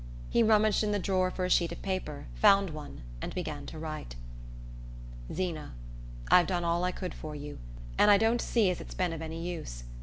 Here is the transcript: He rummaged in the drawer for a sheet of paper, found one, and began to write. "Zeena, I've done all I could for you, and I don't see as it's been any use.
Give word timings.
He 0.31 0.41
rummaged 0.41 0.83
in 0.83 0.91
the 0.91 0.97
drawer 0.97 1.29
for 1.29 1.45
a 1.45 1.49
sheet 1.51 1.71
of 1.71 1.83
paper, 1.83 2.25
found 2.33 2.71
one, 2.71 3.03
and 3.21 3.35
began 3.35 3.67
to 3.67 3.77
write. 3.77 4.15
"Zeena, 5.31 5.73
I've 6.31 6.47
done 6.47 6.63
all 6.63 6.83
I 6.83 6.91
could 6.91 7.13
for 7.13 7.35
you, 7.35 7.59
and 7.99 8.09
I 8.09 8.17
don't 8.17 8.41
see 8.41 8.71
as 8.71 8.81
it's 8.81 8.95
been 8.95 9.13
any 9.13 9.39
use. 9.47 9.83